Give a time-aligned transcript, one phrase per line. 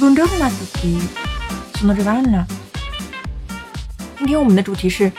[0.00, 0.96] Buongiorno a tutti,
[1.74, 2.46] sono Giovanna。
[4.16, 5.12] 今天我们的主题是：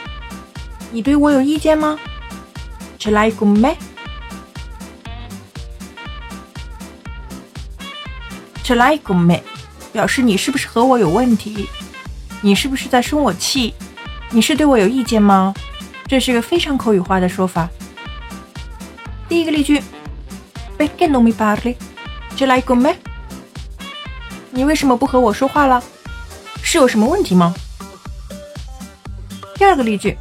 [0.92, 2.00] 你对我有意见吗
[2.98, 3.76] ？Ce l'hai con me?
[8.64, 9.44] Ce l'hai con me
[9.94, 11.70] 表示你是不是和我有问题？
[12.42, 13.76] 你是不是在生我气？
[14.32, 15.54] 你是对我有意见吗？
[16.08, 17.70] 这是个非常口语化的说法。
[19.30, 19.80] 第一个例句
[20.76, 21.76] ：Perché non mi parli?
[22.36, 22.96] Ce l'hai con me?
[24.52, 25.82] 你为什么不和我说话了？
[26.62, 27.54] 是有什么问题吗？
[29.56, 30.18] 第二个例句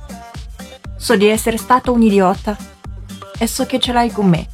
[0.98, 2.56] ：So di essere stato un idiota
[3.38, 4.46] e so che ce l'hai con me。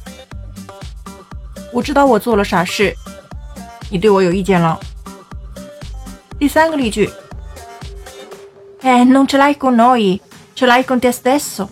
[1.71, 2.95] 我知道我做了傻事，
[3.89, 4.79] 你对我有意见了。
[6.39, 7.09] 第三个例句
[8.81, 10.19] ，E non ce l'hai con noi,
[10.55, 11.67] ce l'hai con te stesso。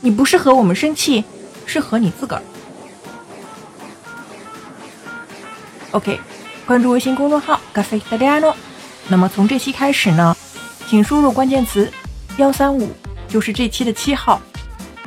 [0.00, 1.24] 你不是和我们生气，
[1.66, 2.42] 是和你自个儿。
[5.92, 6.18] OK，
[6.66, 8.54] 关注微信公众号“咖啡意大利诺”。
[9.08, 10.36] 那么从这期开始呢，
[10.88, 11.90] 请输入关键词
[12.38, 12.90] “幺三五”，
[13.28, 14.40] 就是这期的七号，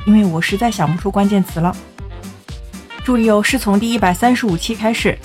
[0.06, 1.74] 因为我实在想不出关键词了。
[3.02, 5.18] 注意哦，是从第一百三十五期开始，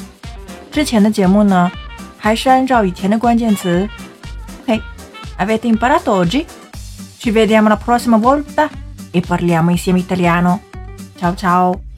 [0.71, 1.71] 之前的节目呢，
[2.17, 3.88] 还是按照以前的关键词。
[4.64, 6.45] OK，avete imparato oggi?
[7.19, 8.69] Ci vediamo la prossima volta.
[9.11, 10.61] e parliamo insieme italiano.
[11.16, 11.88] Ciao ciao!